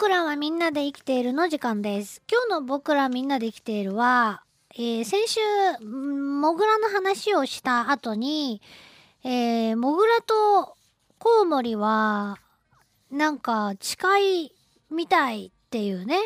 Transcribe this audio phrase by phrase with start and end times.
[0.00, 2.22] 僕らはみんなで生きているの時間です。
[2.30, 5.40] 今日の僕らみんなで生きているは、えー先週、
[5.84, 8.62] モグラの話をした後に、
[9.24, 10.76] えーモグラと
[11.18, 12.38] コウモリは、
[13.10, 14.52] なんか近い
[14.88, 16.16] みたいっていうね、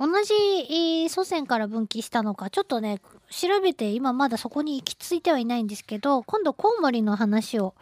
[0.00, 3.00] 同じ、祖先から分岐したのか、ちょっとね、
[3.30, 7.76] 調べて今まだそこに行き着いてはいないんですけど、今度コウモリの話を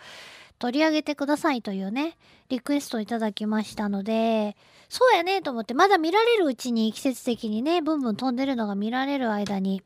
[0.61, 2.17] 取り上げてくださいというね、
[2.51, 4.57] リクエストをいただきましたので、
[4.91, 9.83] そうやねと思って、まだ見られるうちに季節的にね、ブンブン飛んでるのが見られる間に、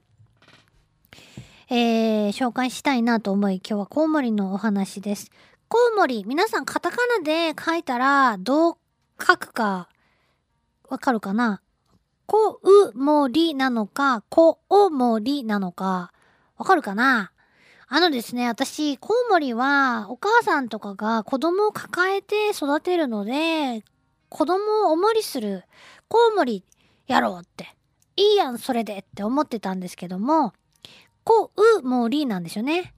[1.71, 5.31] えー、紹介したいなと思い、今日はコウモリのお話です。
[5.69, 8.77] コウモリ、皆さんカタカナで書いたら、どう
[9.21, 9.89] 書くか、
[10.89, 11.63] わかるかな？
[12.27, 16.13] コウモリなのか、コウモリなのか、
[16.57, 17.31] わかるかな？
[17.89, 23.85] あのですね、私、コウモリは、お母さんとかが子供を抱えて育てるので、
[24.29, 25.65] 子供をおもりする、
[26.09, 26.65] コウモリ
[27.07, 27.75] やろうって、
[28.17, 30.53] いいやん、それでって思ってたんですけども、
[31.25, 32.95] コウモリなんですよね。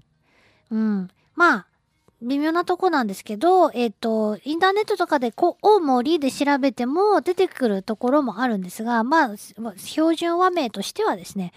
[0.70, 1.08] うん。
[1.34, 1.66] まあ、
[2.22, 9.36] 微妙なとこなんですけど、えっ、と、インターネットとかでコウモリで調べても出てくるところもあるんですが、まあ、
[9.76, 11.52] 標準和名としてはですね、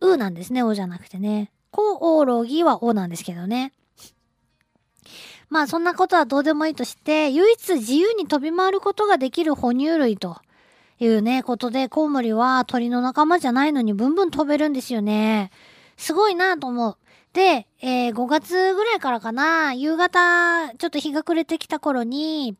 [0.00, 1.50] うなんですね、おじゃなくてね。
[1.72, 3.72] コオロギはおなんですけどね。
[5.48, 10.36] まあそんなことはどうでもいいとして、唯一自由に飛び回ることができる哺乳類と
[11.00, 15.50] いうね、ことで、コウモリは鳥の仲間じゃないのにブンブン飛べるんですよね。
[15.96, 16.96] すごいなと思う。
[17.32, 22.56] で、えー5月ぐらいからかな、夕方、ちょっと日が暮れてきた頃に、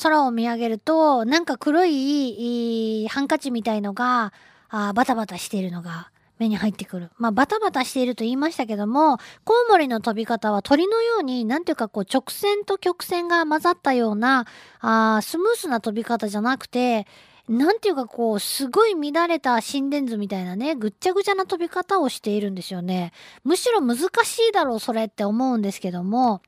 [0.00, 4.32] 空を見上げると、なんか黒いハンカチみたいのが、
[4.68, 6.11] あバタバタしているのが
[6.42, 7.10] 目に入ってくる。
[7.18, 14.46] まあ、バタバタしていると言いましたけども、コウモリの飛び方は鳥のように、なんていうかこう直線と曲線が混ざったような、
[14.80, 17.06] あスムースな飛び方じゃなくて、
[17.48, 23.12] なんていうかこう、すごい乱れた心電図みたいなね、ぐっちゃぐちゃな飛び方をしているんですよね。
[23.44, 26.42] むしろ難しいだろう、それって思うんですけども、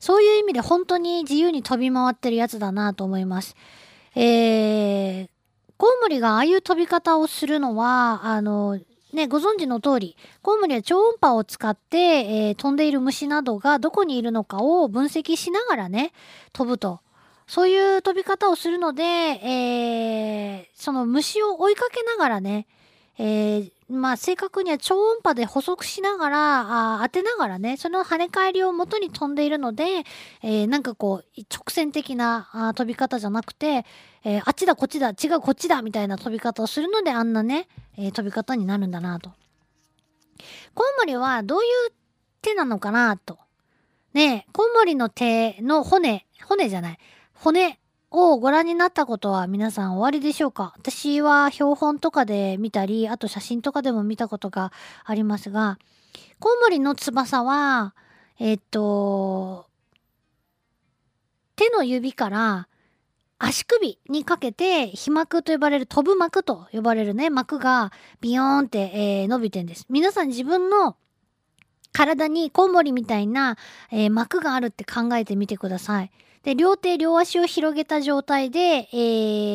[0.00, 3.56] そういう意味で本当に自由に飛び回ってるやつだなと思います。
[4.14, 5.28] えー、
[5.78, 8.78] コウモリがああいう飛び方をするのは、あの、
[9.16, 16.12] ね、ご存知の通り、コウモリは超音波を使って、えー飛んでいる虫などがどこにいるのかを分析しながらね、
[16.52, 17.00] 飛ぶと。
[17.46, 22.66] そういう飛び方をするので、えーその虫を追いかけながらね、
[23.18, 29.84] えーまあ正確には超音波で補足しながら、あ当てながらね、その跳ね返りを元に飛んでいるので、
[30.42, 33.84] えーなんかこう、直線的なあ飛び方じゃなくて、
[34.24, 39.30] えーあっちだこっちだ、違うこっちだみたいな飛び方をするのであんなね、えー飛び方になるんだなと。
[40.74, 41.92] コウモリはどういう
[42.42, 43.38] 手なのかなと。
[44.14, 46.98] ねえ、コウモリの手の骨、骨じゃない、
[47.34, 47.78] 骨
[48.10, 50.72] をご覧になったことは皆さんおありでしょうか？
[50.76, 54.72] 私は標本とかで見たり、あと写真とかでも見たことが
[55.04, 55.78] ありますが、
[56.38, 57.94] コウモリの翼は、
[58.38, 59.66] えっと、
[61.56, 62.68] 手の指から
[63.38, 69.84] 足首にかけて飛膜と呼ばれる飛ぶ膜と呼ばれるね膜がビヨーンって、えー伸びてんです。
[69.90, 70.96] 皆さん自分の
[71.96, 73.56] 体にコウモリみたいな、
[73.90, 76.10] えー膜があるって考えてみてください。
[76.42, 78.96] で、両手両足を広げた状態で、え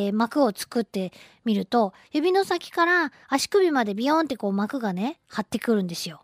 [0.09, 1.13] ー膜を作って
[1.46, 6.24] みると、指の先から足首までビヨーンってこう膜がね、張ってくるんですよ。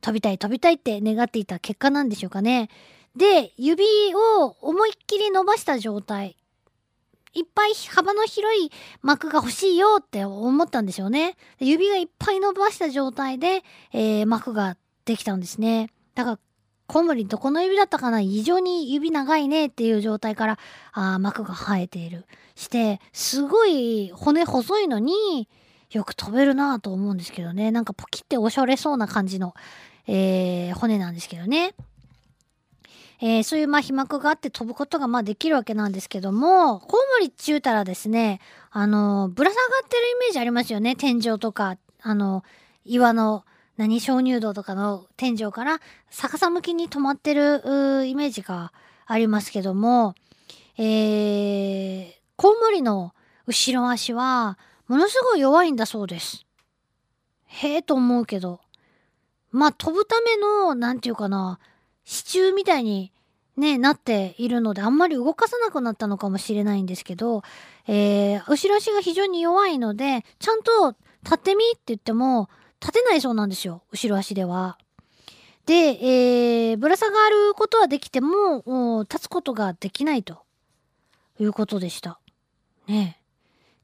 [0.00, 2.70] 飛びたい飛びたいって願っていた結果なんでしょうかね。
[3.14, 6.36] で、指を思いっきり伸ばした状態。
[7.34, 11.36] いっぱい幅の広い膜が欲しいよって思ったんでしょうね。
[11.58, 15.90] 指がいっぱい伸ばした状態で、えー膜ができたんですね。
[16.14, 16.38] だから、
[16.86, 18.20] コウモリどこの指だったかな？
[18.20, 20.58] 異常に指長いねっていう状態から、
[20.92, 22.26] あ膜が生えている。
[22.54, 25.48] して、すごい骨細いのに
[25.90, 27.70] よく飛べるなと思うんですけどね。
[27.70, 29.54] なんかポキっておしょれそうな感じの、
[30.06, 31.74] えー骨なんですけどね。
[33.20, 38.40] えーそういうまあ飛膜があって飛ぶことがまあできるわけなんですけども、コウモリっちゅうたらですね、
[38.70, 40.94] あの、ぶら下がってるイメージありますよね。
[40.94, 42.44] 天井とか、あの、
[42.84, 43.44] 岩の、
[43.76, 45.80] 何、鍾乳洞とかの天井から
[46.10, 48.72] 逆さ向きに止まってるイメージが
[49.06, 50.14] ありますけども、
[50.78, 53.12] えー、コウモリの
[53.46, 54.58] 後ろ足は、
[54.88, 56.46] ものすごい弱いんだそうです。
[57.46, 58.60] へえと思うけど。
[59.52, 61.58] まあ、飛ぶための、なんていうかな、
[62.04, 63.12] 支柱みたいに
[63.56, 67.42] ね、なっているので、あんまり動かさなくなったのかもしれないんですけど、
[67.86, 72.50] えー、後ろ足が非常に弱いので、ちゃんと立ってみって言っても、
[72.80, 74.78] 立てないそうなんですよ、後ろ足では。
[75.66, 80.42] で、えー、ぶら下がることはできても、立つことができないと
[81.40, 82.20] いうことでした。
[82.86, 83.20] ね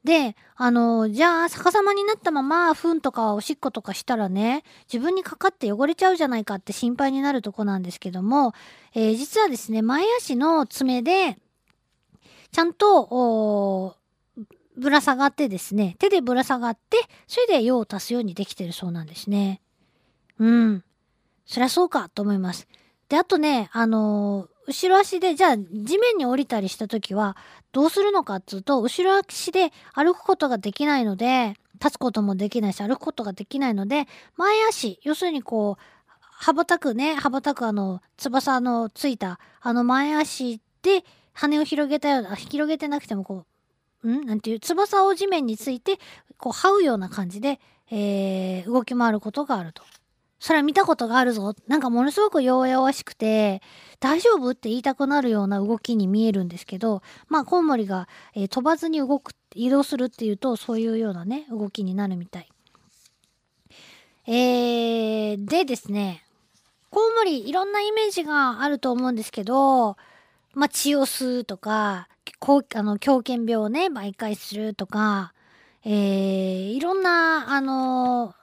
[0.03, 8.53] で、あの、じゃあ逆さまになったまま、糞とかおしっことかしたらね、自分にかかって汚れちゃうじゃないかって心配になるとこなんですけども、
[8.93, 11.37] えー、実はですね、前足の爪で、
[12.51, 13.95] ちゃんと、
[14.77, 16.97] ぶら下がってですね、手でぶら下がって、
[17.27, 19.61] それで用を足すようにできてるそうなんですね。
[20.39, 20.83] うん。
[21.45, 22.67] そりゃそうかと思います。
[23.09, 27.35] で、あとね、あのー、後ろ足で、じゃあ地面に降りたりした時は、
[27.71, 35.83] どうするのかっつうと、後ろ足で歩くことができないので、立つこともできないし、歩くことができないので、前足、要するにこう、
[36.19, 41.03] 羽ばたくね、羽ばたくあの、翼のついた、あの前足で
[41.33, 43.52] 羽を広げたような、広げてなくてもこう、
[44.09, 44.25] ん？
[44.25, 45.99] なんていう、翼を地面について、
[46.37, 47.59] こう、這うような感じで、
[47.91, 49.83] えー、動き回ることがあると。
[50.39, 51.55] それは見たことがあるぞ。
[51.67, 53.61] なんかものすごく弱々しくて、
[54.01, 62.49] 大丈夫って言いたくなるような動きに見えるんですけど、まあコウモリが、えー、飛ばずに動く、移動するっていうと、そういうようなね、動きになるみたい。
[64.27, 66.25] えー、でですね、
[66.89, 69.95] コウモリいろんなイメージがあると思うんですけど、
[70.53, 72.09] まあ血を吸うとか、
[72.43, 75.31] こうあの狂犬病をね、媒介するとか、
[75.85, 78.35] えー、いろんな、あの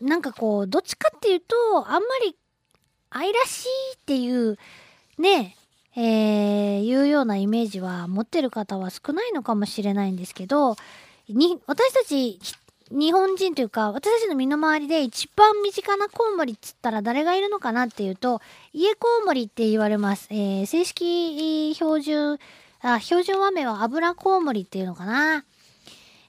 [0.00, 1.54] なんかこう、どっちかっていうと、
[1.86, 2.34] あんまり
[3.08, 4.58] 愛らしいっていう、
[5.16, 5.54] ね、
[5.94, 10.74] えー、いうようなイメージは持ってる方は少ないのかもしれないんですけど、
[11.28, 12.40] に、私たち、
[12.90, 18.40] 日本人というか、私たちの身の回りで一番身近なコウモリっつったら誰がいるのかなっていうと、
[18.72, 20.26] 家コウモリって言われます。
[20.32, 22.40] えー、正式標準、
[22.80, 25.44] あ、標準和名は油コウモリっていうのかな。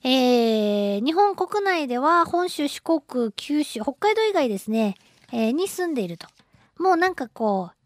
[0.04, 4.96] えー、日本国内では本州、四国、九州、北海道以外ですね、
[5.34, 6.28] えー、に住んでいると。
[6.78, 7.78] もうなんかこう、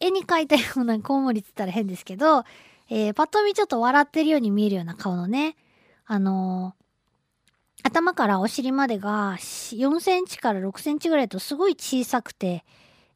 [0.00, 2.44] 絵に描いたようなコウモリって言ったら変ですけど、
[2.88, 5.56] えー、パッと見ちょっと笑ってるように見えるような顔のね、
[6.06, 12.64] あのー、頭からお尻までが4センチから6センチぐらいとすごい小さくて、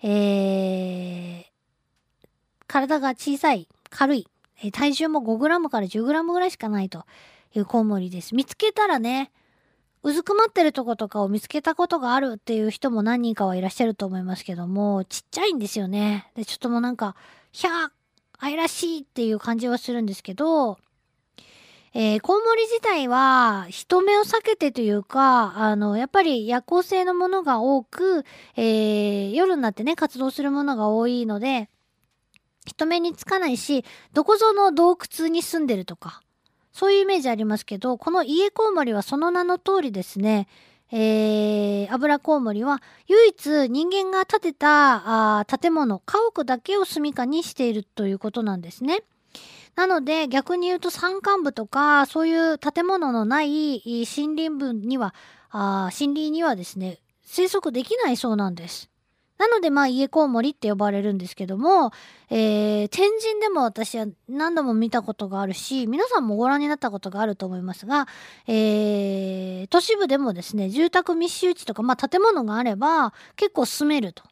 [0.02, 1.44] えー、
[2.66, 4.28] 体が小さい、軽い、
[4.62, 7.04] え、体重も 5g から 10g ぐらいしかないと
[7.54, 8.34] いうコウモリです。
[8.34, 9.32] 見つけたらね、
[10.02, 16.30] うずくまってるとことかを見つけたことがあるっていう人も何人かはいらっしゃると思いますけども、ちっちゃいんですよね。
[16.34, 17.16] で、ちょっともうなんか、
[17.52, 17.90] ひゃー
[18.38, 20.78] 愛らしいっていう感じはするんですけど、
[21.96, 28.24] えー、コウモリ自体は人目を避けてというか、あの、やっぱり夜行性のものが多く、
[28.56, 31.70] えー、夜になってね、活動するものが多いので、
[32.64, 36.22] 人目につかないし、どこぞの洞窟に住んでるとか、
[36.72, 40.48] そういうイメージありますけど、この家コウモリはその名の通りですね、
[40.90, 49.02] えー、油コウモリは唯一人間が建てたあ建物、家屋だけを住処にしているということなんですね。
[49.76, 55.14] なので逆に言うと山間部とかそういう建物のない森林部には、
[55.50, 58.90] あ森林にはですね、生息できないそうなんです。
[59.38, 61.90] なので、まあ、家コウモリって呼ばれるんですけども、
[62.30, 68.06] えー、天神でも私は何度も見たことがあるし、皆さんもご覧になったことがあると思いますが、
[68.46, 74.22] えー、都市部でもですね、住宅密集地とか、まあ、建物があれば、結構住めると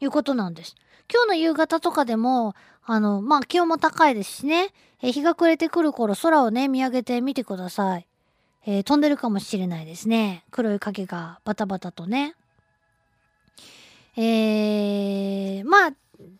[0.00, 0.76] いうことなんです。
[1.12, 4.68] 今日の夕方とかでも、あの、まあ、気温も高いですしね、
[5.02, 8.06] えー、日が暮れてくる頃、空をね、見上げてみてください。
[8.66, 10.44] えー、飛んでるかもしれないですね。
[10.50, 12.34] 黒い影がバタバタとね。
[14.22, 15.90] えー、まあ、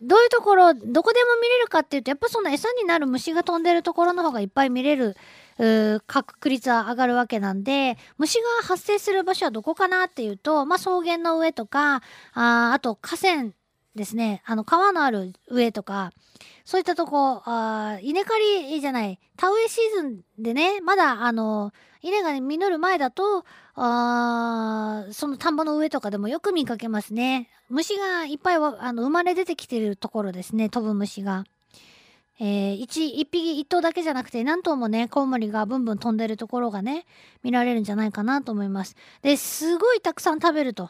[0.01, 5.15] どういうところ、どこでも見れるかっていうと、やっぱその餌になる虫が飛んでるところの方がいっぱい見れる、
[6.05, 13.51] 確率は上がるわけなんで、虫が発生する場所はどこかなっていうと、まあ草原の上とか、ああと河川
[13.95, 16.11] ですね、あの川のある上とか、
[16.65, 27.49] そういったとこ、あ稲刈りじゃない、田植えシーズンでね、まだあのー、稲が実る前だと、あその田んぼの上とかでもよく見かけますね。
[27.69, 31.45] 虫がいっぱいはあの生まれ出てきてるところですね、飛ぶ虫が。
[32.39, 37.05] えー、一、一匹1頭だけじゃなくて何頭もね、コウモリがブンブン飛んでるところがね、
[37.43, 38.95] 見られるんじゃないかなと思います。
[39.21, 40.89] で、すごいたくさん食べると。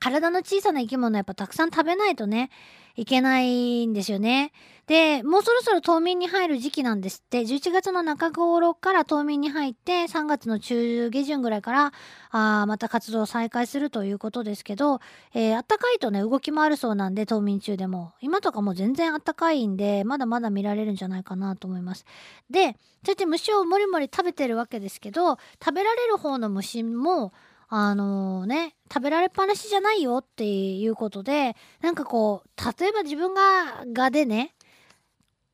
[0.00, 2.50] 体の小さな生き物やっぱたくさん食べないとね、
[2.96, 4.52] いけないんですよね。
[4.86, 7.42] で、もうそろそろ冬眠に入る時期なんですって。
[7.42, 11.92] 11月の中頃から冬眠に入って、3月の中下旬ぐらいから、
[12.30, 15.00] あまた活動を再開するということですけど、
[15.32, 18.12] えー、あったかいとね、動き回るそうなんで、冬眠中でも。
[18.20, 22.04] 今とかも全然あったかいんで、まだまだ見られるんじゃないかなと思います。
[22.50, 22.72] で、そう
[23.08, 27.32] やって虫をもりもり食べてるわけですけど、食べられる方の虫も、
[27.72, 34.54] あの、ね、食べられっぱなしじゃないよっていうことで、なんかこう、例えば自分が蛾でね、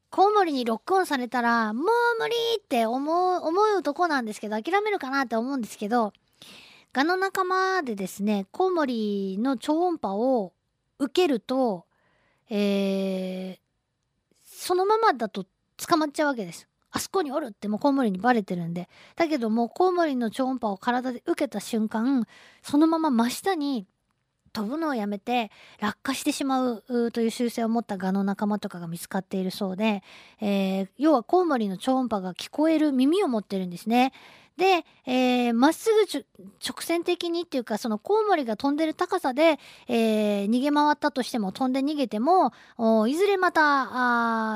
[0.09, 1.85] コウモリにロックオンされたら、もう
[2.19, 6.15] 無理って思う、思うとこなんですけど、諦めるかなって思うんですけど、
[6.95, 10.55] ガの仲間でですね、コウモリの超音波を
[10.99, 11.85] 受けると、
[12.49, 13.59] えー、
[14.43, 15.45] そのままだと
[15.77, 16.67] 捕まっちゃうわけです。
[16.97, 18.89] あそこにおるってもうコウモリにバレてるんで。
[19.17, 22.27] だけどもうコウモリの超音波を体で受けた瞬間、
[22.63, 23.87] そのまま真下に
[24.55, 30.03] 飛ぶのをやめて落下してしまうという習性を持ったガの仲間とかが見つかっているそうで、
[30.41, 34.15] えー、要はコウモリの超音波が聞こえる耳を持ってるんですね。
[34.57, 36.25] で、えー、まっすぐ
[36.67, 42.53] 直線的にっていうか、そのコウモリが飛んでる高さで、えー、逃げ回ったとしても、飛んで逃げても、
[43.07, 43.63] いずれまた、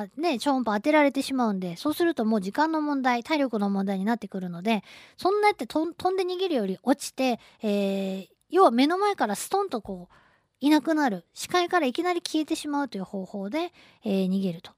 [0.00, 4.82] あね、超音波当てられてしまうんで、そうするともう時間の問題、体力の問題になってくるので、
[5.18, 10.14] そんなやって飛んで逃げるより落ちて、えー、要は目の前からストンとこう、
[10.60, 11.24] いなくなる。
[11.34, 13.72] 視界からいきなり消えてしまうという方法で、
[14.04, 14.72] えー、逃げると。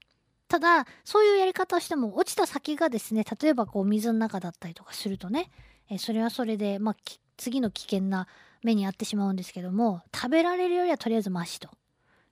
[0.53, 5.49] ただ、そういうやり方をしても、落ちた先がですね、例えばこう水の中だったりとかするとね、
[5.89, 6.95] えー、それはそれで、まあ、
[7.37, 8.27] 次の危険な
[8.61, 11.71] 目に遭ってしまうんですけども、食べられるよりはとりあえずマシと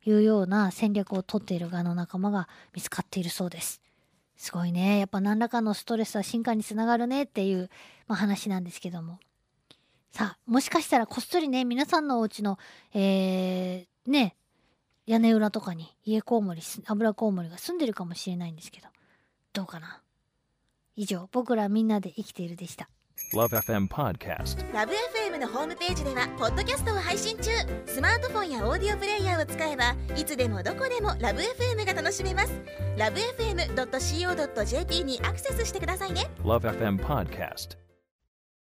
[0.06, 3.82] いうような戦略をとっている側の仲間が見つかっているそうです。
[4.38, 5.00] すごいね。
[5.00, 7.72] やっぱ何らかのストレスは進化につながるねっていう、
[8.08, 9.18] まあ、話なんですけども。
[10.12, 12.60] さあ、もしかしたらこっそりね、皆さんのお家の、
[12.94, 14.36] えー、ね、
[15.12, 18.88] 屋根裏とかに家コウモリ、油コウモリが住んでるかもしれないんですけど、
[19.52, 20.02] どうかな？
[20.96, 22.88] 以上、僕らみんなで生きているでした。
[23.34, 27.52] LoveFM Podcast LoveFM のホームページではポッドキャストを配信中。
[27.86, 32.54] スマートフォンやオーディオプレイヤーを使えばいつでもどこでも LoveFM が楽しめます。
[32.96, 36.32] LoveFM.co.jp にアクセスしてくださいね。
[36.42, 37.76] LoveFM Podcast